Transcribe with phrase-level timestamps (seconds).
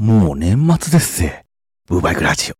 [0.00, 1.44] もう年末ですぜ。
[1.86, 2.54] ブーバイクラジオ。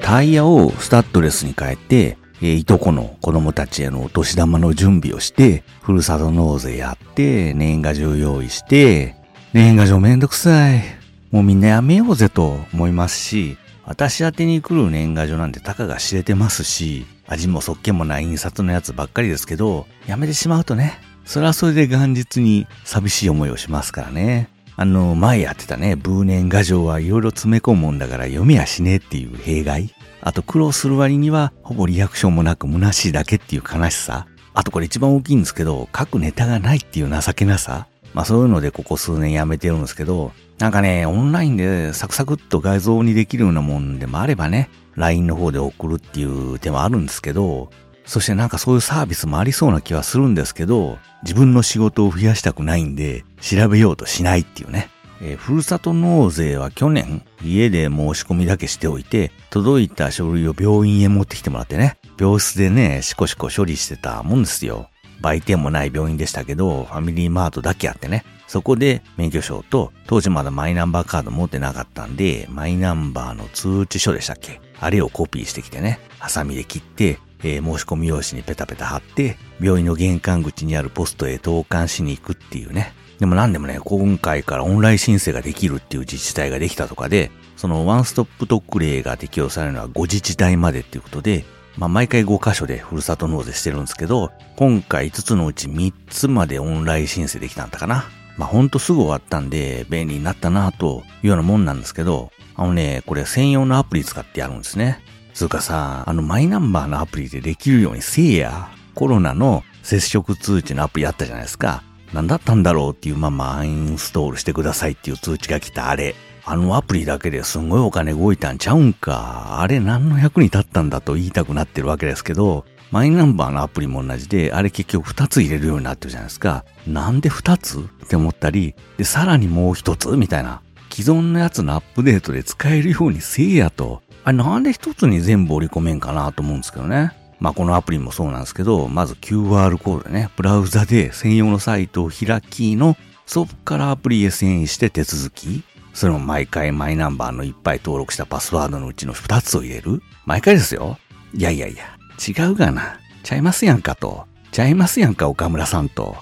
[0.00, 9.16] タイヤをスタッドレスに変えて、えいとこの子供たちへのお年玉の準備をして、ふるさと納税やって、年賀状用意して、
[9.52, 10.84] 年賀状めんどくさい。
[11.32, 24.48] もうみんなやめようぜと思いますし、私宛に来る年賀状なんてたかが知れてますし、味もそっけもない印刷のやつばっかりですけど、やめてしまうとね、それはそれで元日に寂しい思いをしますからね。
[24.76, 29.94] あの、前やってたね、ブー年賀状はいろいろ詰め込むもんだから読めやしねえっていう弊害。
[30.20, 34.26] あと苦労する割には、ほぼリアクションもなく虚しいだけっていう悲しさ。
[34.54, 37.86] あとこれ一番大きいんですけど、書くネタがないっていう情けなさ。
[38.14, 47.70] まあそういうのでここ数年やめてるんですけど、なんかね、オンラインでサクサクっと画像にできるようなもんでもあればね、LINE の方で送るっていう手もあるんですけど、
[48.04, 54.88] そしてなんかそういうサービスもありそうな気はするんですけど、自分の仕事を増やしたくないんで、調べようとしないっていうね。
[55.20, 64.88] えーふるさと納税は去年、家で申し込みだけしておいて、届いた書類を病院へ持ってきてもらってね、病室でね、シコシコ処理してたもんですよ。
[65.22, 68.24] 売店もない病院でしたけど、ファミリーマートだけあってね。
[68.46, 74.60] そこで免許証と、当時まだマイナンバーカード持ってなかったんで、マイナンバーの通知書でしたっけ？
[74.78, 82.92] あれをコピーしてきてね、ハサミで切って、えー申し込み用紙にペタペタ貼って、病院の玄関口にあるポストへ投函しに行くっていうね。
[83.18, 91.44] でも何でもね、今回からオンライン申請ができるっていう自治体ができたとかで、そのワンストップ特例が適用されるのは5自治体までっていうことで、
[91.76, 98.04] まあ毎回5箇所でふるさと納税してるんですけど、今回5つのうち3つまでオンライン申請できたんだかな。
[98.36, 105.00] まあほんとすぐ終わったんで便利になったなというようなもんなんですけど、あのね、これ専用のアプリ使ってやるんですね。
[105.34, 108.68] つうかさ、あのマイナンバーのアプリでできるようにせえや。
[108.94, 111.82] コロナの接触通知のアプリあったじゃないですか。
[112.12, 116.14] 何だったんだろうっていうままアインストールしてくださいっていう通知が来たあれ。
[116.44, 119.60] あのアプリだけですんごいお金動いたんちゃうんか。
[119.60, 126.64] あれ何の役に立ったんだと言いたくなってるわけですけど、マイナンバーのアプリも同じで、あれ結局2つ入れるようになってるじゃないですか。
[126.86, 127.78] なんで2つ？
[127.78, 130.08] って思ったり、で、さらにもう1つ？
[130.16, 130.62] みたいな。
[130.90, 134.02] 既存のやつのアップデートで使えるようにせえやと。
[134.24, 137.12] あれなんで1つに全部織り込めんかなと思うんですけどね。
[137.40, 145.62] まあこのアプリもそうなんですけど、まず QR コードね、ブラウザで専用のサイトを開きの、そこからアプリへ遷移して手続き。
[145.92, 150.02] それも毎回マイナンバーのいっぱい登録したパスワードのうちの2つを入れる？
[150.24, 150.98] 毎回ですよ。
[151.34, 151.84] いやいやいや、
[152.26, 152.98] 違うがな。
[153.22, 154.26] ちゃいますやんかと。
[154.50, 156.16] ちゃいますやんか、岡村さんと。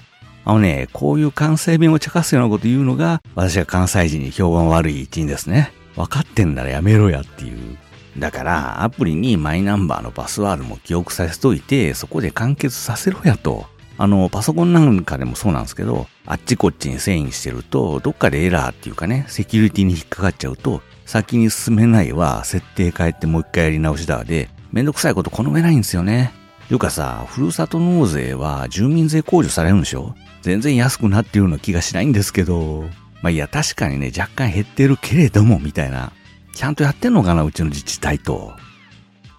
[0.44, 5.72] あのね、こういう関西弁を茶化すようなこと言うのが、私は関西人に評判悪い一因ですね。
[5.96, 7.76] 分かってんならやめろやっていう。
[8.18, 13.66] だから、アプリにマイナンバーのパスワードも記憶させといて、そこで完結させろやと。
[14.02, 26.32] あの、パソコンなんかでもそうなんですけど、あっちこっちに遷移してると、どっかでエラーっていうかね、セキュリティに引っかかっちゃうと、先に進めないわ、設定変えてもう一回やり直しだで、めんどくさいこと好めないんですよね。
[26.68, 30.14] というかさ、ふるさと納税は住民税控除されるんでしょ？
[30.40, 32.84] 全然安くなってるような気がしないんですけど。
[33.20, 36.12] まあいや、確かにね、若干減ってるけれども、みたいな。
[36.54, 38.54] ちゃんとやってんのかな、うちの自治体と。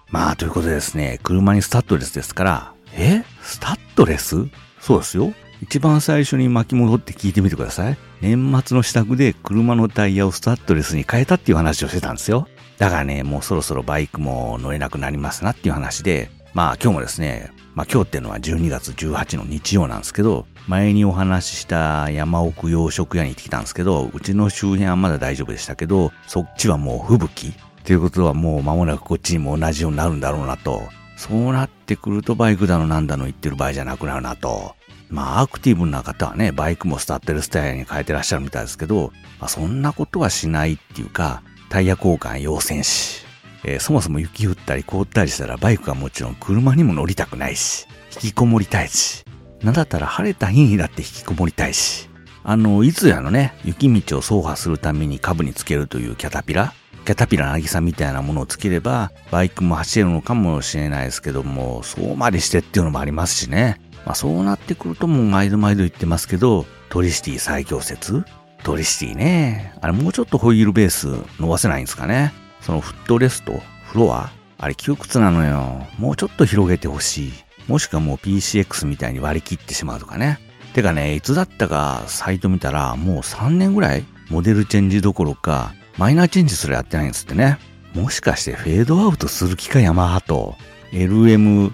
[0.08, 3.24] まあ、ということでですね、車にスタッドレスですから、え？
[3.42, 4.46] スタッドレス？
[4.80, 5.32] そうですよ。
[5.60, 7.96] 一番最初に巻き戻って聞いてみてください。
[8.20, 12.48] 年末の支度で車のタイヤをスタッドレスに変えたっていう話をしてたんですよ。
[12.78, 27.52] だからね、もうそろそろバイクも乗れなくなりますなっていう話で、まあ今日もですね、まあ今日っていうのは12月18の日曜なんですけど、前にお話しした山奥洋食屋に行ってきたんですけど、うちの周辺はまだ大丈夫でしたけど、そっちはもう吹雪
[27.84, 30.82] ということはもう間もなくこっちにも同じようになるんだろうなと。
[31.22, 34.74] そうなってくるとバイクだのなんだの言ってる場合じゃなくなるなと。
[35.08, 43.24] まあアクティブな方はね、バイクもスタッドレスタイヤに変えてらっしゃるみたいですけど、まあそんなことはしないっていうか、タイヤ交換要請し、
[43.62, 49.22] えーそもそも雪降ったり凍ったりしたらバイクはもちろん車にも乗りたくないし、引きこもりたいし、
[49.62, 52.08] なんだったら晴れた日にだって引きこもりたいし、
[52.42, 56.74] あの、いつやのね、雪道を走破するために株につけるというキャタピラ。
[57.04, 63.80] キャタピラ渚みたいなものをつければ、バイクも走れるのかもしれないですけども、そうまでしてっていうのもありますしね。
[64.04, 68.24] まあそうなってくるともう毎度毎度言ってますけど、トリシティ最強説？
[68.62, 69.74] トリシティね。
[69.80, 71.08] あれもうちょっとホイールベース
[71.40, 72.32] 伸ばせないんですかね。
[72.60, 74.30] そのフットレスト、フロア？
[74.58, 75.86] あれ窮屈なのよ。
[75.98, 77.32] もうちょっと広げてほしい。
[77.66, 80.38] もしくはもう PCX みたいに割り切ってしまうとかね。
[80.74, 87.58] てかね、いつだったかサイト見たらもう3年ぐらいモデルチェンジどころかマイナーチェンジすらやってないんですってね。
[87.94, 90.56] もしかしてフェードアウトする気かヤマハと
[90.92, 91.72] LMW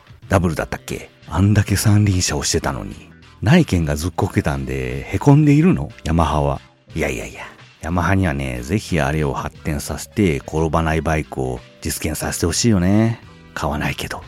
[0.54, 1.10] だったっけ？
[1.28, 3.08] あんだけ三輪車をしてたのに。
[3.40, 5.92] 内見がずっこけたんで、凹んでいるの？
[6.04, 6.60] ヤマハは。
[6.94, 7.42] いやいやいや。
[7.82, 13.20] ヤマハにはね、ぜひあれを発展させて、転ばないバイクを実現させてほしいよね。
[13.54, 14.24] 買わないけど。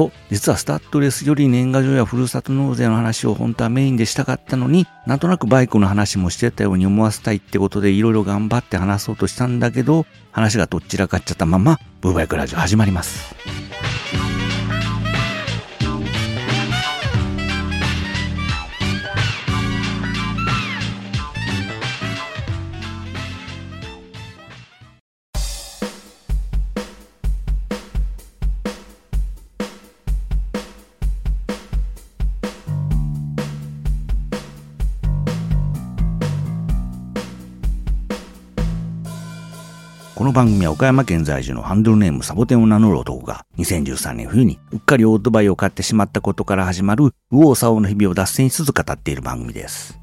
[0.00, 13.69] と、実はスタッドレスより年賀状やふるさと納税の話を本当はメインでしたかったのに、なんとなくバイクの話もしてたように思わせたいってことでいろいろ頑張って話そうとしたんだけど、話がどっちらかっちゃったまま、ブーバイクラジオ始まります。
[40.30, 49.98] の番組は岡山県在住のハンドルネームサボテンを名乗る男が2013年冬にうっかりオートバイを買ってしまったことから始まる右往左往の日々を脱線しつつ語っている番組です。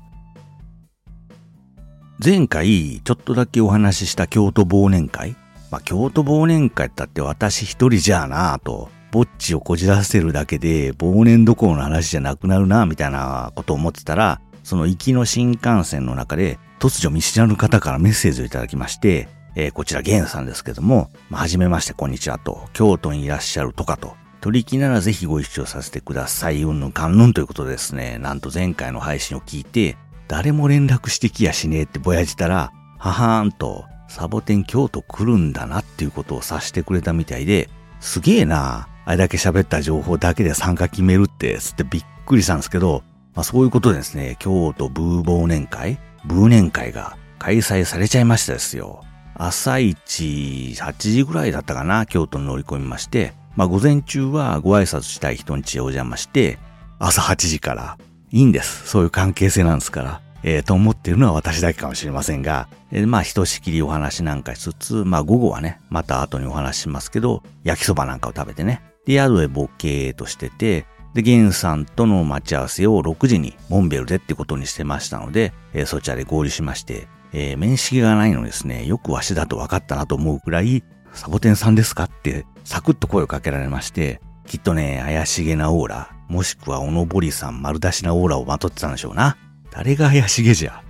[2.23, 5.37] 前回ちょっとだけお話しした京都忘年会？
[5.71, 19.29] まあ、京都忘年会だって私一人じゃあなぁと、ぼっちをこじらせるだけで忘年どころの話じゃなくなるなぁみたいなことを思ってたら、その行きの新幹線の中で突如見知らぬ方からメッセージをいただきまして、
[19.59, 28.19] えー、こちらゲンさんですけども、まあ、はじめまして、こんにちはと、京都にいらっしゃるとかと、取引ならぜひご一緒させてください、うんぬんかんぬんということですね。
[28.19, 37.67] なんと前回の配信を聞いて、誰も連絡してきやしねえってぼやじたら、ははーんと、サボテン京都来るんだなっていうことを察してくれたみたいで、
[37.99, 43.01] すげえなあれだけ喋った情報だけで参加決めるって、つってびっくりしたんですけど、
[43.33, 45.97] まあそういうことでですね、京都ブー忘年会？
[46.25, 49.01] ブー年会が開催されちゃいましたですよ。
[49.39, 56.57] 朝一8時ぐらいだったかな、京都に乗り込みまして、まあ午前中はご挨拶したい人に家へお邪魔して、
[56.99, 57.97] 朝8時から、
[58.31, 58.87] いいんです。
[58.87, 60.21] そういう関係性なんですから。
[60.43, 80.83] えー、と思っているのは私だけかもしれませんが、えー、まあ、ひとしきりお話なんかしつつ、まあ、午後はね、また後にお話しますけど、焼きそばなんかを食べてね、で、宿へボケーとしてて、で、ゲンさんとの待ち合わせを6時にモンベルでってことにしてましたので、えー、そちらで合流しまして、えー、面識がないのですね、よくわしだと分かったなと思うくらい、
[81.13, 89.37] サボテンさんですかってサクッと声をかけられまして、きっとね、怪しげなオーラ、もしくはおのぼりさん丸出しなオーラをまとってたんでしょうな。
[89.71, 90.83] 誰が怪しげじゃ。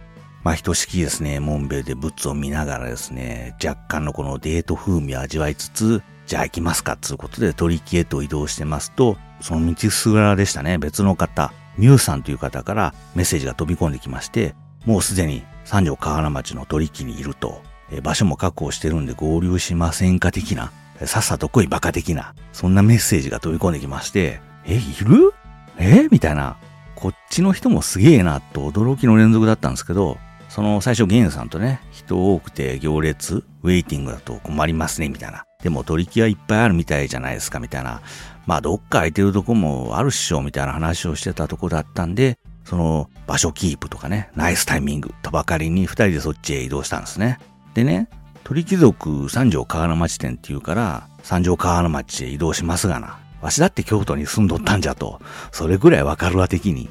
[0.44, 14.56] まあ、ひとしきですね、モンベルでブツを見ながらですね、若干のこのデート風味を味わいつつ、じゃあ行きますか、つうことで取引へと移動してますと、その道すがらでしたね、別の方、ミュウさんという方からメッセージが飛び込んできまして、
[14.86, 17.62] もうすでに三条河原町の取引にいると、
[17.92, 20.72] え場所も確保してるんで合流しませんか的な、
[21.06, 25.34] さっさと来いバカ的な、そんなメッセージが飛び込んできまして、え、いる？
[25.78, 26.08] え？
[26.10, 26.56] みたいな、
[26.96, 30.18] こっちの人もすげえなと驚きの連続だったんですけど、
[30.48, 35.44] その最初ゲンさんとね、人多くて行列、ウェイティングだと困りますね、みたいな。
[35.62, 38.02] でも取引はいっぱいあるみたいじゃないですか、みたいな。
[38.46, 42.38] まあどっか空いてるとこもあるっしょ、みたいな話をしてたとこだったんで、
[42.68, 47.40] その場所キープとかね、ナイスタイミングとばかりに二人でそっちへ移動したんですね。
[47.74, 48.10] でね、
[48.44, 53.20] 鳥貴族三条河原町店っていうから、三条河原町へ移動しますがな。
[53.42, 55.22] わしだって京都に住んどったんじゃと、
[55.54, 56.90] それぐらいわかるわ的に。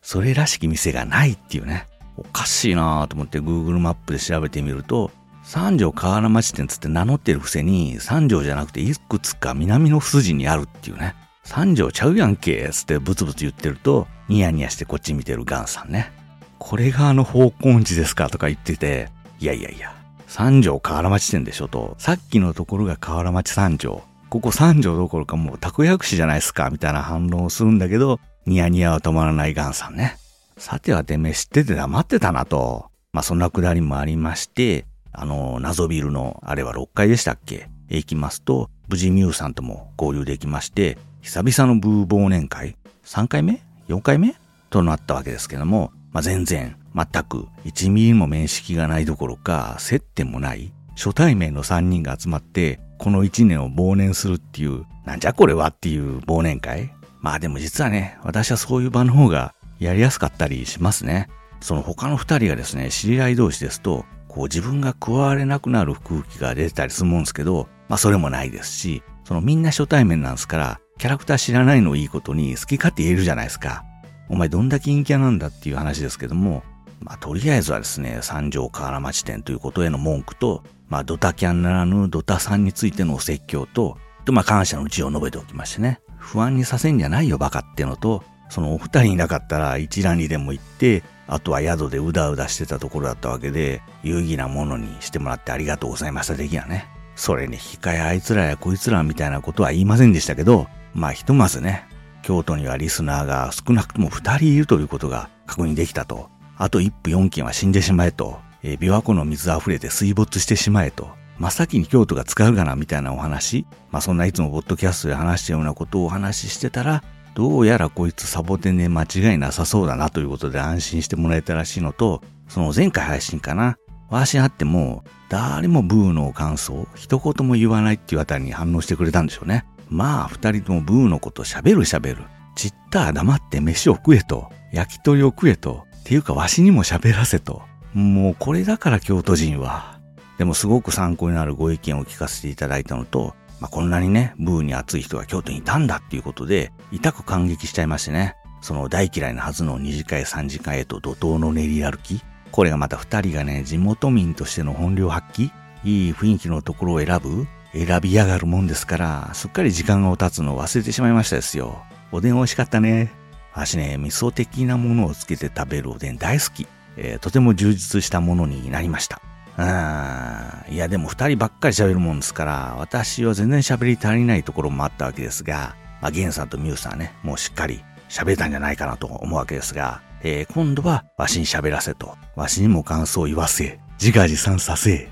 [0.00, 1.86] それらしき店がないっていうね。
[2.16, 5.12] おかしいなぁと思って Google マップで調べてみると、
[5.44, 11.14] 三条河原町店つって名乗ってる伏せに、三条じゃなくていくつか南の筋にあるっていうね。
[11.44, 16.10] 三条ちゃうやんけつってブツブツ言ってると、ニヤニヤしてこっち見てるガンさんね。
[16.58, 19.94] これがあの方向地ですかとか言ってて、いやいやいや、
[20.26, 24.02] 三条河原町店でしょと、さっきのところが河原町三条。
[24.30, 30.16] ここ三条どころかもうたこ焼くしじゃないですかみたいな反応をするんだけど、ニヤニヤは止まらないガンさんね。
[30.56, 32.86] さてはてめえ知ってて黙ってたなと。
[33.12, 37.68] まあそんなくだりもありまして、あの、謎ビルの、あれは6階でしたっけ？
[37.90, 43.62] 行きますと、無事ミュウさんとも合流できまして、久々のブー忘年会 ?3 回目？
[43.92, 44.34] ?4 回目？
[44.70, 61.28] となったわけですけども、まあ、全然、全く1ミリも面識がないどころか、接点もない初対面の3人が集まって、この1年を忘年するっていう、なんじゃこれはっていう忘年会まあでも実はね、私はそういう場の方がやりやすかったりしますね。
[61.60, 73.84] その他の2人がですね、知り合い同士ですと、こう自分が加われなくなる空気が出てたりするもんですけど、まあそれもないですし、そのみんな初対面なんですから、キャラクター知らないのいいことに好き勝手言えるじゃないですか。
[74.28, 76.62] お前どんだけ陰キャなんだっていう話ですけども、
[77.00, 96.86] まあ、とりあえずはですね、三条河原町店ということへの文句と、まあ、ドタキャンならぬドタさんについてのお説教と、と、まあ、感謝の字を述べておきましてね、不安にさせんじゃないよバカってのと、そのお二人いなかったら一覧にでも行って、あとは宿でうだうだしてたところだったわけで、有意義なものにしてもらってありがとうございました的なね。
[97.16, 101.86] それに引き換えあいつらやこいつらみたいなことは言いませんでしたけど、まあひとまずね、
[102.22, 106.30] 京都にはリスナーが少なくとも二人いるということが確認できたと。
[106.56, 108.38] あと一府四県は死んでしまえと。
[108.62, 111.10] えー、琵琶湖の水溢れて水没してしまえと。
[111.38, 113.66] 真っ先に京都が使うかなみたいなお話。
[113.90, 117.02] まあそんないつもポッドキャストで話したようなことをお話ししてたら、
[117.34, 123.76] どうやらこいつサボテンで間違いなさそうだなということで安心してもらえたらしいのと、その前回配信かな。
[124.10, 129.64] わしあっても、誰もブーの感想、一言も言わないっていうあたりに反応してくれたんでしょうね。
[129.92, 132.24] まあ、二人ともブーのこと喋る喋る。
[132.56, 134.50] ちったら黙って飯を食えと。
[134.72, 135.84] 焼き鳥を食えと。
[136.00, 137.62] っていうかわしにも喋らせと。
[137.92, 140.00] もうこれだから京都人は。
[140.38, 148.34] でもすごく参考になるご意見を聞かせていただいたのと、まあ、こんなにね、ブーに熱い人が京都にいたんだっていうことで、痛く感激しちゃいましてね。
[148.62, 152.22] その大嫌いなはずの二次会三次会へと怒涛の練り歩き。
[152.50, 155.50] これがまた二人がね、地元民としての本領発揮
[155.84, 161.82] いい雰囲気のところを選ぶ選びやがるもんですから、すっかり時間が経つのを忘れてしまいましたですよ。
[162.10, 163.12] おでん美味しかったね。
[163.54, 166.66] 私ね、味噌的なものをつけて食べるおでん大好き。
[166.96, 169.20] えー、とても充実したものになりました。
[169.58, 170.74] うん。
[170.74, 185.10] いや、でも二人ばっかり喋るもんですから、私は全然喋り足りないところもあったわけですが、まあ、ゲンさんとミュウさんね、もうしっかり喋れたんじゃないかなと思うわけですが、えー、今度はわしに喋らせと、わしにも感想を言わせ、自画自賛させ、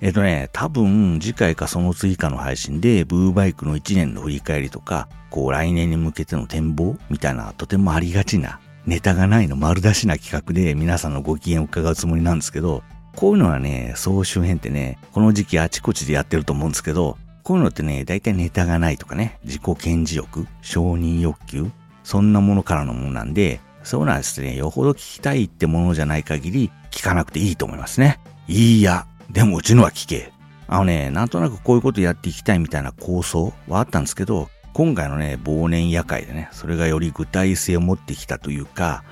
[0.00, 12.82] えっとね、多分次回かその次かの配信でブーバイクの1年の振り返りとか、こう来年に向けての展望みたいなとてもありがちなネタがないの丸出しな企画で皆さんのご機嫌を伺うつもりなんですけど、
[13.14, 21.70] こういうのはね、総集編ってね、この時期あちこちでやってると思うんですけど、こういうのってね、大体ネタがないとかね、自己顕示欲、承認欲求、
[22.04, 28.18] そんなものからのものなんで、そうなんですね、よほど聞きたいってものじゃない限り、聞かなくていいと思いますね。
[28.48, 30.32] いいや、でもうちのは聞け。
[30.66, 39.02] あのね、なんとなくこういうことやっていきたいみたいな構想はあったんですけど、今回のね、忘年夜会でね、それがより具体性を持ってきたというか、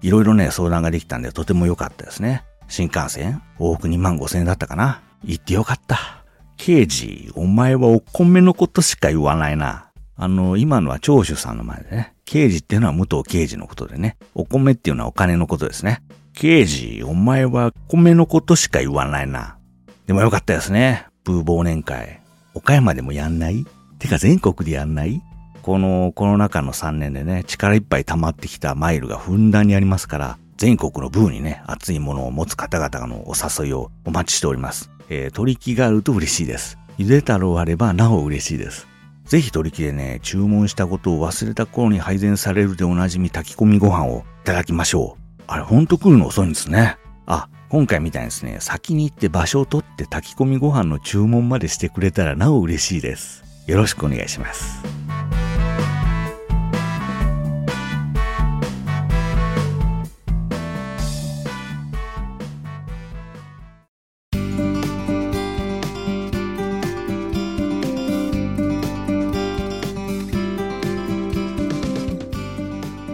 [0.00, 2.44] いろいろね、相談ができたんでとても良かったですね。
[2.68, 6.24] 新幹線往復2万5千円だったかな行ってよかった。
[6.56, 9.90] 刑事、お前はお米のことしか言わないな。
[10.16, 12.14] あの、今のは長州さんの前でね。
[12.24, 14.16] 刑事っていうのは武藤刑事のことでね。
[14.34, 16.02] お米っていうのはお金のことですね。
[16.34, 19.58] 刑事、お前は米のことしか言わないな。
[20.06, 21.06] でもよかったですね。
[21.24, 22.20] ブー忘年会。
[22.54, 23.64] 岡山でもやんない？
[23.98, 25.22] てか全国でやんない？
[25.62, 34.90] このコロナ禍の3年でね、力いっぱい溜まってきたマイルがふんだんにありますから、全国のブーにね、熱いものを持つ方々のお誘いをお待ちしております。
[35.08, 36.78] えー、取り木があると嬉しいです。
[36.98, 38.88] ゆで太郎あればなお嬉しいです。
[39.24, 45.42] ぜひ取り木でね、注文したことを忘れた頃に配膳されるでおなじみ炊き込みご飯をいただきましょう。
[45.46, 46.98] あれほんと来るの遅いんですね。
[47.26, 53.42] あ、今回みたいにですね、先に行って場所を取って炊き込みご飯の注文までしてくれたらなお嬉しいです。
[53.66, 54.82] よろしくお願いします。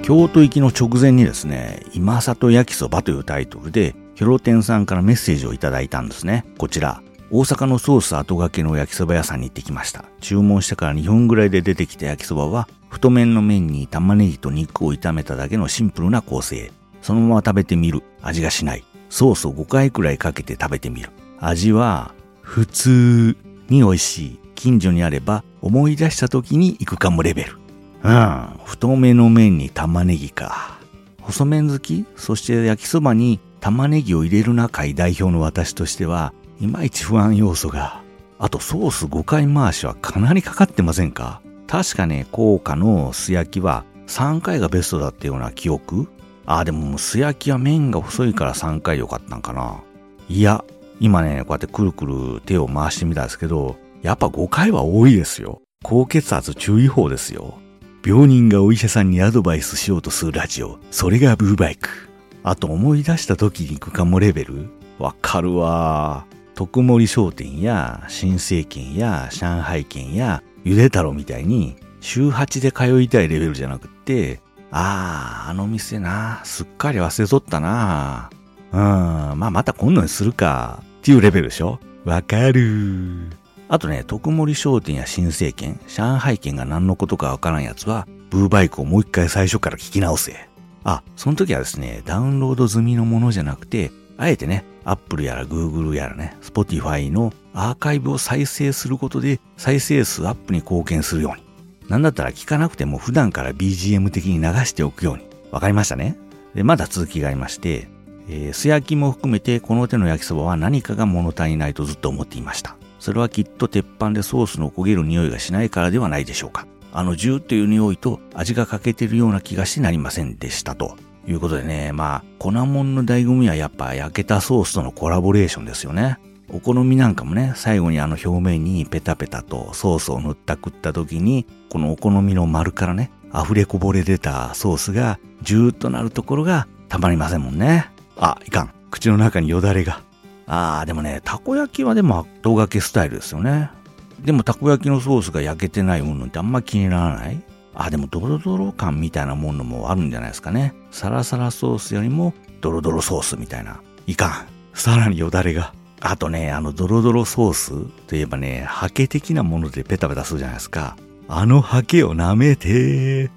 [0.02, 6.44] 京都行きの直前にですね、今里焼きそばというタイトルで、ヒョロテンさんからメッセージをいただいたんですね。
[6.58, 7.00] こちら。
[7.30, 10.06] 大阪のソース後掛けの焼きそば屋さんに行ってきました。
[10.20, 16.72] 注文してから2分ぐらいで出てきた焼きそばは、太麺の麺に玉ねぎと肉を炒めただけのシンプルな構成。
[17.00, 18.02] そのまま食べてみる。
[18.20, 18.82] 味がしない。
[19.08, 21.10] ソースを5回くらいかけて食べてみる。
[21.38, 23.36] 味は、普通
[23.68, 24.40] に美味しい。
[24.56, 27.56] 近所にあれば思い出した時に行くかもレベル。
[28.02, 30.76] うん、太めの麺に玉ねぎか。
[31.20, 32.04] 細麺好き？
[32.16, 38.02] そして焼きそばに玉ねぎを入れるな会代表の私としては、いまいち不安要素が。
[38.38, 41.40] あとソース5回回しはかなりかかってませんか？
[41.66, 46.08] 確かね、高価の素焼きは3回がベストだったような記憶
[46.46, 49.82] ああ、でも素焼きは麺が細いから3回良かったんかな。
[50.28, 50.64] いや、
[51.00, 55.60] 今ね、こうやってくるくる手を回してみたんですけど、やっぱ5回は多いですよ。
[55.82, 57.58] 高血圧注意報ですよ。
[58.04, 60.78] 病人がお医者さんにアドバイスしようとするラジオ。
[60.90, 62.07] それがブーバイク。
[62.48, 64.70] あと思い出した時に行くかもレベル？
[64.98, 66.24] わかるわ。
[66.54, 74.40] 特盛商店や新政権や上海県やゆで太郎みたいに週8で通いたいレベルじゃなくって、
[74.70, 78.30] ああ、あの店な、すっかり忘れとったな。
[78.72, 81.78] うん、まあまた今度にするかっていうレベルでしょ？
[82.06, 83.28] わかる。
[83.68, 90.47] あとね、特盛商店や新政権、上海圏が何のことかわからんやつは、ブーバイクをもう一回最初から聞き直せ。
[90.84, 101.42] あ、その時はですね、ダウンロード済みのものじゃなくて、あえてね、Apple やら Google やらね、Spotify のアーカイブを再生することで再生数アップに貢献するように。
[101.88, 105.24] なんだったら聞かなくても普段から BGM 的に流しておくように。
[105.50, 106.16] わかりましたね?
[106.54, 107.88] で、まだ続きがありまして、
[108.28, 112.76] えー、素焼きも含めてこの手の焼きそばは何かが物足りないとずっと思っていました。
[112.98, 116.66] それはきっと鉄板でソースの焦げる匂いがしないからではないでしょうか。
[116.92, 120.96] あのジューという匂いと味が欠けてるような気がしてなりませんでしたと。
[121.26, 126.18] いうことでね、まあ、粉もんの醍醐味はやっぱ焼けたソースとのコラボレーションですよね。
[126.50, 137.90] お好みなんかもね、最後にあの表面にペタペタとソースを塗ったくった時に、このお好みの丸からね、溢れこぼれ出たソースがジューッとなるところがたまりませんもんね。
[138.16, 138.70] あ、いかん。
[138.90, 140.00] 口の中によだれが。
[140.46, 143.70] あー、でもね、たこ焼きはでも後がけスタイルですよね。
[144.20, 147.42] でもたこ焼きのソースが焼けてないものってあんま気にならない？
[147.74, 150.74] あ、でもドロドロ感みたいなものもあるんじゃないですかね。
[150.90, 153.80] サラサラソースよりもドロドロソースみたいな。
[154.06, 154.46] いかん。
[154.74, 155.72] さらによだれが。
[156.00, 157.72] あとね、あのドロドロソース
[158.06, 160.96] といえばね、ハケ的なものでペタペタするじゃないですか。
[161.28, 163.30] あのハケを舐めて、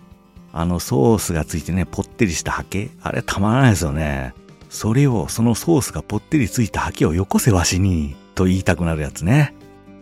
[0.54, 4.34] あのソースがついてね、ぽってりしたハケあれたまらないですよね。
[4.70, 9.54] それを、そのソースがぽってりついたハケをよこせわしに、と言いたくなるやつね。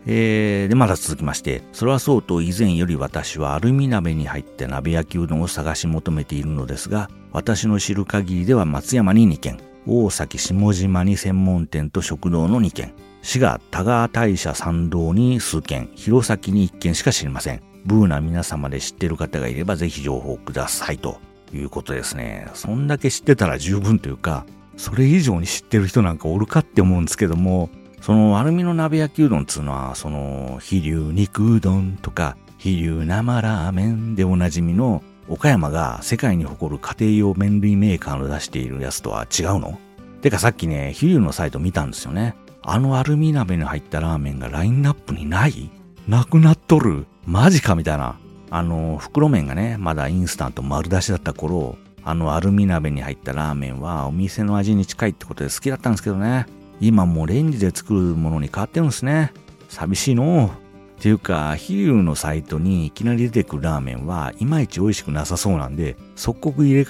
[0.06, 17.62] えー、で、まだ続きまして、それはそうと以前より私はアルミ鍋に入って鍋焼きうどんを探し求めているのですが、私の知る限りでは松山に2軒、大崎下島に専門店と食堂の2軒、滋賀田川大社参道に数軒、弘前に1軒しか知りません。
[17.86, 21.20] ブーな皆様で知ってる方がいればぜひ情報くださいと
[21.53, 22.48] いうことですね。
[22.53, 24.46] そんだけ知ってたら十分というか、
[24.77, 27.70] それ以上に知ってる人なんかおるかって思うんですけども、
[28.01, 39.77] そのアルミの鍋焼きうどんっつうのは、その、飛龍肉うどんとか、飛龍生ラーメンでおなじみの、岡山が世界に誇る家庭用麺類メーカーの出しているやつとは違うの？
[40.22, 42.35] てかさっきね、飛龍のサイト見たんですよね。
[42.64, 45.70] あのアルミ鍋に入ったラーメンがラインナップにない？
[46.07, 47.05] なくなっとる？
[47.27, 48.18] マジかみたいな。
[48.50, 56.48] あの、袋麺がね、まだインスタント丸出しだった頃、あのアルミ鍋に入ったラーメンはお店の味に近いってことで好きだったんですけどね。
[56.79, 59.33] 今もうレンジで作るものに変わってるんですね。
[59.70, 60.51] 寂しいの
[61.00, 66.87] っていうか、ヒールのサイトにいきなり出てくるラーメンはいまいち美味しくなさそうなんで、即刻入れ替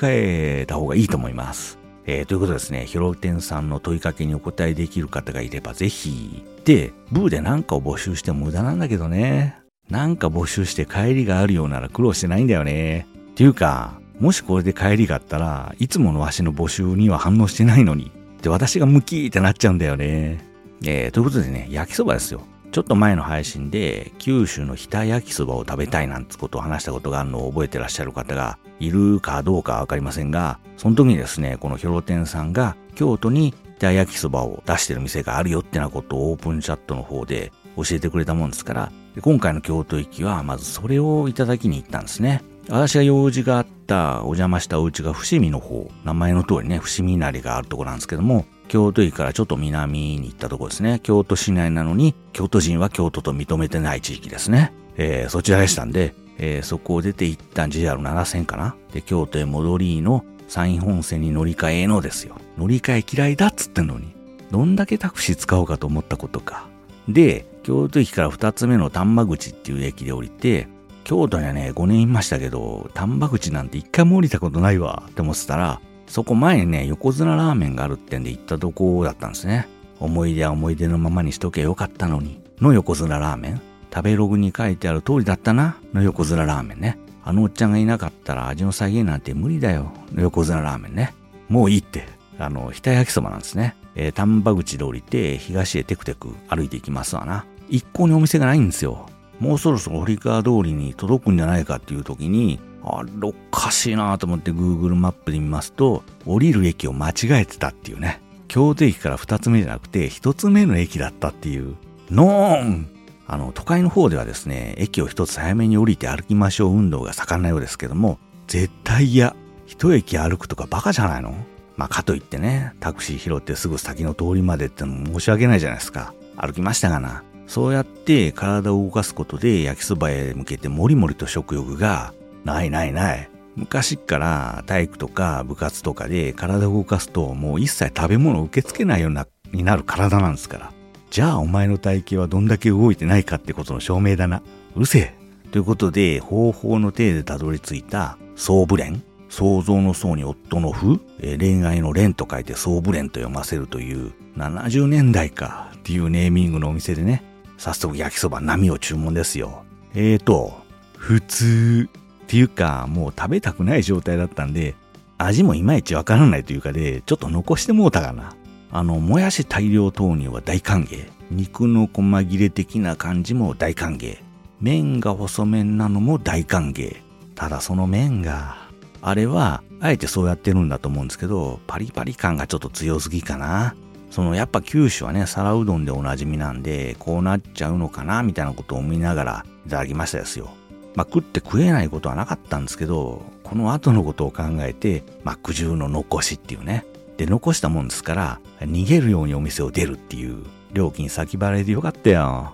[0.62, 1.78] えた方がいいと思います。
[2.06, 6.44] えー、ということですね、ヒロテンさんの問いかけにお答えできる方がいればぜひ。
[6.66, 9.60] で、ブーで何かを募集しても無駄なんだけどね。
[9.90, 13.06] なんか募集して帰りがあるようなら苦労してないんだよね。
[13.32, 20.40] っていうか、もしこれで帰りがあったらいつものわしの募集には反応してないのにで、私がムキーってなっちゃうんだよね。
[20.86, 22.42] えー、ということでね、焼きそばですよ。
[22.72, 42.44] ちょっと前の配信で、九州の日田焼きそばを食べたいなんてことを話したことがあるのを覚えてらっしゃる方がいるかどうかわかりませんが、その時にですね、このヒョロテンさんが京都に日田焼きそばを出してる店があるよってなことをオープンチャットの方で教えてくれたもんですから、今回の京都行きはまずそれをいただきに行ったんですね。
[42.70, 51.00] 私が用事があったお邪魔したお家が伏見の方、名前の通りね、伏見稲荷があるところなんですけども、京都駅からちょっと南に行ったところですね。
[51.02, 54.72] 京都市内なのに、京都人は京都と認めてない地域ですね。
[54.98, 58.76] えー、そちらでしたんで、えー、そこを出て行った JR7 線かな。
[58.94, 62.36] で、京都へ戻りの山陰本線に乗り換えのですよ。
[62.58, 64.14] 乗り換え嫌いだっつってんのに、
[64.52, 66.68] どんだけタクシー使おうかと思ったことか。
[67.08, 70.68] で、京都駅から二つ目の丹波口っていう駅で降りて、
[71.10, 79.68] 京都にはね、5年いましたけど、丹波口なんて一回も降りたことないわって思ってたら、そこ前にね、横綱ラーメンがあるってんで行ったとこだったんですね。
[80.00, 82.40] 思い出は思い出のままにしとけよかったのに。
[82.62, 85.78] の横綱ラーメン食べログに書いてある通りだったな。
[85.96, 87.00] の横綱ラーメンね。
[87.24, 89.92] あのおっちゃんがいなかったら味の再現なんて無理だよ。
[90.14, 91.16] の横綱ラーメンね。
[91.48, 92.06] もういいって。
[92.38, 93.76] あの、ひた焼きそばなんですね。
[93.96, 97.46] えー、丹波口で降りて、東へテクテク歩いていきますわな。
[97.68, 99.09] 一向にお店がないんですよ。
[99.40, 108.22] もうそろそろ堀川通りに届くんじゃないかっていう時に、あれおかしいなと思って Google マップで見ますと、降りる駅を間違えてたっていうね。
[108.48, 111.76] 京都駅から二つ目じゃなくて一つ目の駅だったっていう。
[112.10, 112.88] ノーン
[113.28, 119.36] あの、都会の方ではですね、駅を一つ早めに降りて歩きましょう運動が盛んなようですけども、絶対嫌。
[119.68, 121.36] 一駅歩くとかバカじゃないの？
[121.78, 126.14] まあ、かといってね、タクシー拾ってすぐ先の通りまでっての申し訳ないじゃないですか。
[126.36, 127.24] 歩きましたがな。
[127.50, 132.14] そうやって体を動かすことで焼きそばへ向けてもりもりと食欲が、
[132.46, 133.30] ないないない。
[133.56, 140.72] 昔から体育とか部活とかで体を動かすともう一切食べ物を受け付けないようになる体なんですから。
[141.10, 144.44] じゃあお前の体型はどんだけ動いてないかってことの証明だな。
[144.76, 145.16] うるせえ。
[145.52, 157.24] ということで、方法の体でたどり着いた総武連創造の層に夫の夫、恋愛の連と書いて総武連と読ませるという70年代かっていうネーミングのお店でね、
[157.60, 159.64] 早速焼きそば波を注文ですよ。
[159.94, 160.54] えーと、
[160.98, 161.90] 普通
[162.24, 164.76] っていうかもう食べたくない状態だったんで、
[165.18, 168.34] 味もいまいちわからないというかで、ちょっと残してもうたかな。
[168.72, 171.10] あの、もやし大量投入は大歓迎。
[171.30, 174.18] 肉の細切れ的な感じも大歓迎。
[174.62, 176.96] 麺が細麺なのも大歓迎。
[177.36, 178.70] ただその麺が、
[179.02, 183.76] あれは、あえてそうやってるんだと思うんですけど、パリパリ感がちょっと強すぎかな。
[184.10, 190.50] そのやっぱ九州はね、皿うどんでおなじみなんで、こうなっちゃうのかな、みたいなことを思いながらいただきましたですよ。
[190.96, 196.86] まあ、食って食えないことはなかったんですけど、この後のことを考えて、まあ、苦渋の残しっていうね。
[197.18, 200.44] で、残したもんですから、逃げるようにお店を出るっていう、
[200.74, 202.54] 料金先払いでよかったよ。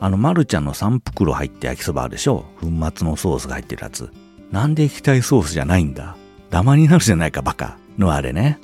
[0.00, 2.44] あの、まるちゃんの3袋入って焼きそばあるでしょ？
[2.60, 4.10] 粉末のソースが入ってるやつ。
[4.50, 6.16] なんで液体ソースじゃないんだ？
[6.48, 7.76] ダマになるじゃないか、バカ。
[7.98, 8.58] のあれね。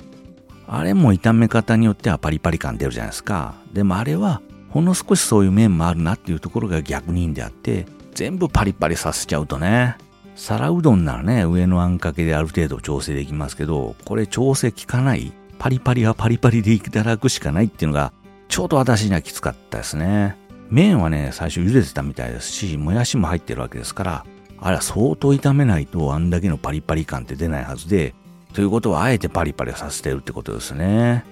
[0.67, 3.55] あれも炒め方によってはパリパリ感出るじゃないですか。
[3.73, 9.95] でもあれは、ほんの少しそういう面もあるなっていうところが逆にいいんであって、全部パリパリさせちゃうとね、
[10.35, 15.31] 皿うどんならね、上のあんかけである程度調整できますけど、これ調整効かない。
[15.57, 18.11] パリパリはパリパリでいただくしかないっていうのが、
[18.47, 20.37] ちょうど私にはきつかったですね。
[20.69, 24.25] 麺はね、最初茹でてたみたいですし、もやしも入ってるわけですから、
[24.59, 28.13] あれは相当炒めないとあんだけのパリパリ感って出ないはずで、
[28.53, 31.25] ということはあえてパリパリさせてるってことですね。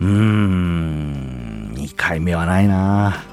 [0.00, 3.24] うーん、2回目はないな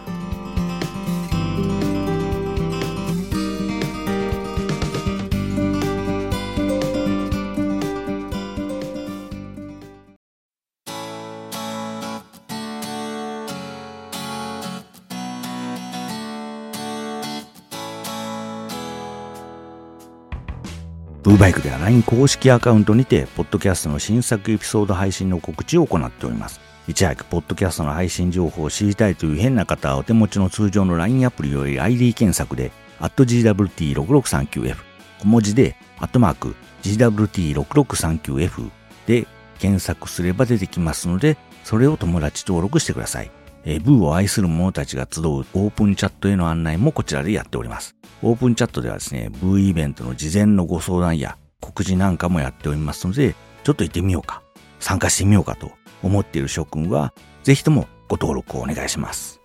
[21.29, 26.59] ブーバイクでは LINE 公式アカウントにて、ポッドキャストの新作エピソード配信の告知を行っております。
[26.87, 34.77] いち早くポッドキャストの配信情報を知りたいという変な方はお手持ちの通常の LINE アプリより ID 検索で、GWT6639F、
[35.19, 38.71] 小文字で、アットマーク、GWT6639F
[39.05, 39.27] で
[39.59, 43.29] 検索すれば出てきますので、それを友達登録してください。
[43.65, 47.95] えー、ブーを愛する者たちが集うオープンチャットへの案内もこちらでやっております。
[48.21, 54.41] オープンチャットではですね、ブーイベントの事前のご相談や告示なんかもやっておりますので、ちょっと行ってみようか、
[54.79, 55.71] 参加してみようかと
[56.03, 59.39] 思っている諸君は、ぜひともご登録をお願いします。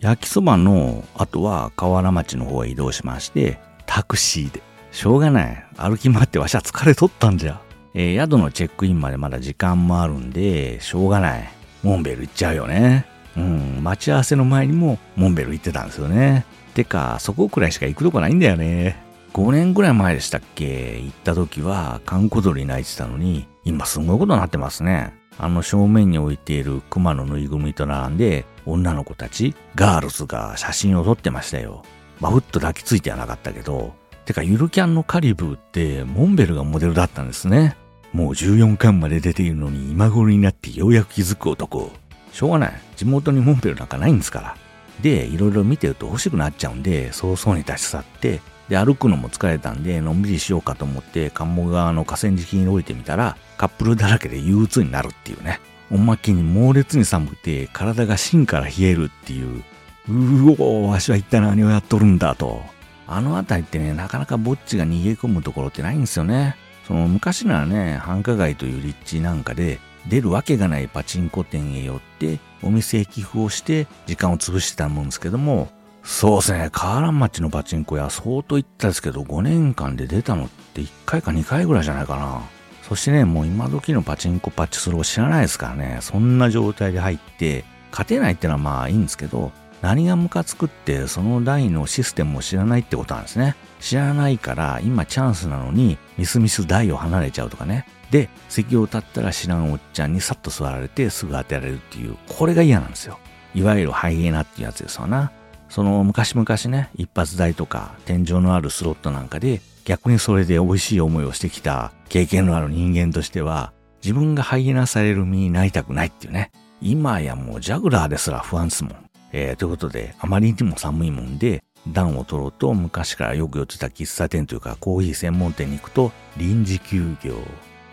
[0.00, 4.62] 焼きそばの後は河原町の方へ移動しまして、タクシーで。
[4.90, 5.66] しょうがない。
[5.76, 7.60] 歩き回ってわしは疲れとったんじゃ。
[7.94, 11.48] えー、宿のチェックインまでまだ時間もあるんで、しょうがない。
[11.84, 13.06] モンベル行っちゃうよね。
[13.36, 16.44] うん、待ち合わせの前にもモンベル行ってたんですよね。
[16.74, 18.96] てか、そこくらいしか行くとこないんだよね。
[19.32, 21.00] 5年ぐらい前でしたっけ？
[21.00, 25.12] 行った時は、観光鳥泣いてたのに、今すごいことになってますね。
[25.36, 31.82] あの正面に置いている熊のぬいぐるみと並んで、女の子たち、ガールズが写真を撮ってましたよ。
[32.20, 33.94] まふっと抱きついてはなかったけど、
[34.24, 37.76] てかゆるキャンのカリブーってモンベルがモデルだったんですね。
[38.14, 41.90] もう14巻まで出ているのに今頃になってようやく気づく男。
[42.32, 42.72] しょうがない。
[42.94, 44.56] 地元にモンペルなんかないんですから。
[45.02, 55.58] で、いろいろ見てると欲しくなっちゃうんで、早々に立ち去って、で、歩くのも疲れたんで、のんびりしようかと思って、鴨川の河川敷に降りてみたら、カップルだらけで憂鬱になるっていうね。
[55.90, 59.64] おまけに猛烈に寒くて、体が芯から冷えるっていう、
[60.08, 62.62] うおわしは一体何をやっとるんだと。
[63.06, 66.56] あの辺りってね、なかなかぼっちが逃げ込むところってないんですよね。
[66.86, 75.68] その昔ならね、繁華街という立地なんかで、出るわけがないパチンコ店へ寄って、お店へ寄付をして時間を潰してたもんですけども、
[76.02, 82.42] そうですね、河原町のパチンコ屋相当行ったですけど、5年間で出たのって1回か2回ぐらいじゃないかな。
[82.82, 89.52] そしてね、もう今時のパチンコパチスロを知らないですからね、そんな状態で入って、勝てないってのはまあいいんですけど、
[89.84, 93.54] 何がムカつくってその台のシステムを知らないってことなんですね。
[93.80, 97.86] 知らないから今チャンスなのにミスミス台を離れちゃうとかね。
[98.10, 103.18] で、席を立ったら知らんおっちゃんにさっと座られてすぐ当てられるっていう、これが嫌なんですよ。
[103.54, 105.32] いわゆるハイエナっていうやつですわな。
[105.68, 116.52] その昔々ね、一発台とか天井のあるスロットなんかで逆にそれで美味しい思いをしてきた経験のある人間としては自分がハイエナされる身になりたくないっていうね。
[116.80, 119.03] 今やもうジャグラーですら不安ですもん。
[119.36, 127.36] えー、ということで、あまりにも寒いもんで、暖を取ろうと昔からよく寄ってた喫茶店というかコーヒー専門店に行くと臨時休業。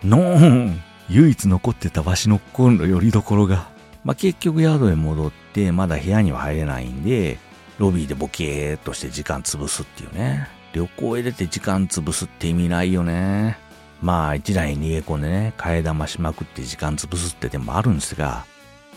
[0.04, 3.70] のーん唯一残ってたわしの心の拠り所が。
[4.04, 7.38] まあ、結局宿へ戻ってまだ部屋には入れないんで、
[7.80, 10.48] ロビーでボケーっとして時間潰すっていうね。
[10.74, 13.58] 旅行へ出て時間潰すって意味ないよね。
[14.02, 18.46] まあ一台に逃げ込んでね、替え玉しまくって時間潰すってでもあるんですが、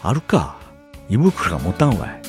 [0.02, 0.63] あるか。
[1.08, 2.20] 胃袋が持たんわい。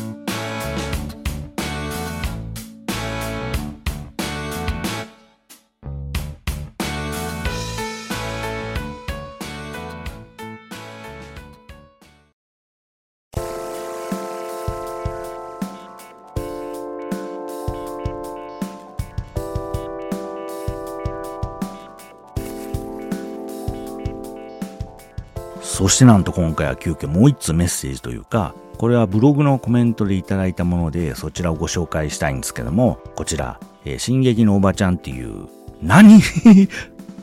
[25.61, 35.47] そしてなんと今回は急遽もう一つメッセージというか、これはブログのコメントでいただいたもので、そちらをご紹介したいんですけども、こちら、えー、進撃のおばちゃんっていう、
[35.81, 36.19] 何？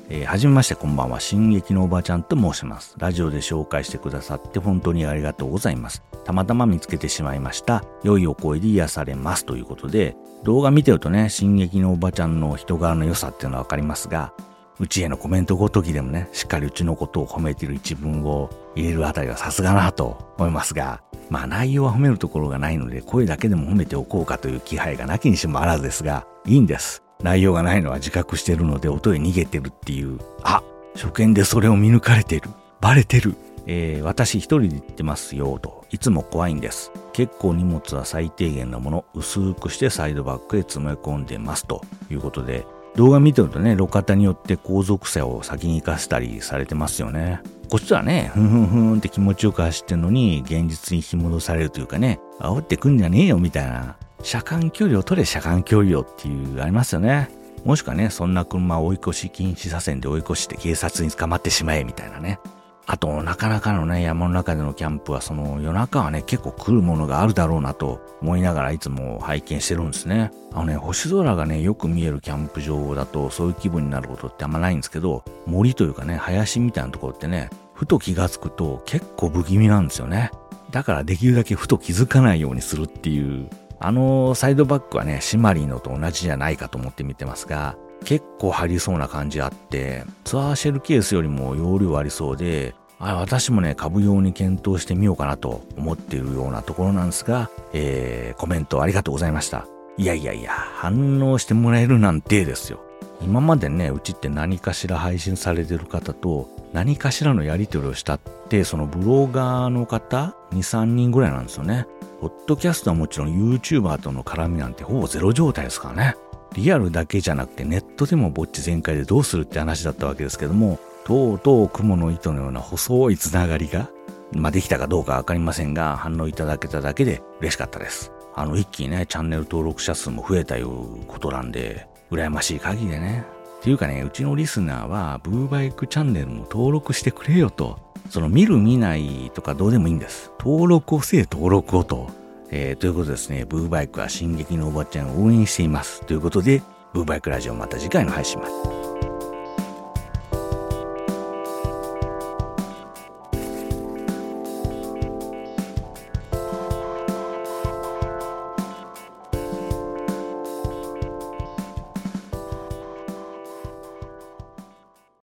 [0.09, 1.21] えー、はじめまして、こんばんは。
[1.21, 2.95] 進撃のおばちゃんと申します。
[2.99, 6.03] ラジオで紹介してくださって本当にありがとうございます。
[6.25, 7.83] たまたま見つけてしまいました。
[8.03, 14.35] 良いお声で癒されますということで、動画見てるとね、進撃のおばちゃんの人柄の良さっていうのはわかりますが、
[14.83, 27.05] うちへのコメントごときでもね、しっかりうちのことを褒めている一文を入れるあたりはさすがなと思いますが、まあ内容は褒めるところがないので、声だけでも褒めておこうかという気配がなきにしもあらずですが、いいんです。
[27.23, 30.65] 内容がないのは自覚してるので、音へ逃げてるっていう、あ、
[30.97, 32.51] 初見でそれを見抜かれてる。
[32.81, 33.37] バレてる。
[33.69, 36.91] えー、私一人で行ってますよと、いつも怖いんです。
[37.13, 47.41] 結構荷物は最低限のもの、薄くしてサイドバッグへ詰め込んでますということで、動画見てるとね、路肩によって後続車を先に行かせたりされてますよね。
[47.71, 53.97] こっちはね、ふんふんふんって気持ちよく走ってんのに、現実に引き戻されるというかね、煽ってくんじゃねえよみたいな。
[54.23, 57.31] 車間距離を取れ車間距離をっていう、ありますよね。
[57.65, 62.41] もしくはね、そんな車を追い越し禁止車線で追い越して警察に捕まってしまえみたいなね。
[62.87, 70.33] あと、なかなかのね、山の中でのキャンプは、その夜中はね、結構来るものがあるだろうなと思いながらいつも拝見してるんですね。
[70.53, 80.31] あのね、星空がね、よく見えるキャンプ場だと、そういう気分になることってあんまないんですけど、森というかね、林みたいなところってね、ふと気がつくと結構不気味なんですよね。
[80.73, 99.67] だからできるだけふと気づかないようにするっていう、あのサイドバックはね、シマリーのと同じじゃないかと思って見てますが、結構入りそうな感じあって、ツアーシェルケースよりも容量ありそうで、あ私もね、株用に検討してみようかなと思っているようなところなんですが、えー、コメントありがとうございました。
[99.99, 102.81] いやいやいや、反応してもらえるなんてですよ。
[103.21, 111.87] 今までね、うちって何かしら配信されてる方と何かしらのやり取りをしたって、そのブロガーの方2、3人ぐらいなんですよね。
[112.21, 116.17] ポッドキャストはもちろん YouTuber との絡みなんてほぼゼロ状態ですからね。
[116.55, 123.91] リアルだけじゃなくてネットでもぼっち全開でどうするって話だったわけですけども、とうとう雲の糸のような細いつながりが、
[124.33, 128.13] まあ、できたかどうかわかりませんが、反応いただけただけで嬉しかったです。
[128.35, 130.69] あの、一気にね、チャンネル登録者数も増えたいう
[131.07, 133.25] ことなんで、羨ましい限りでね。
[133.61, 137.79] っていうかね、うちのリスナーは、ブーバイクチャンネルも登録してくれよと。
[138.11, 140.31] その、見る見ないとかどうでもいいんです。
[140.39, 142.11] 登録をせえ、登録をと。
[142.53, 146.05] えー、ということですね、ブーバイクは進撃のおばちゃんを応援しています。
[146.07, 146.63] ということで、
[146.93, 148.82] ブーバイクラジオまた次回の配信まで。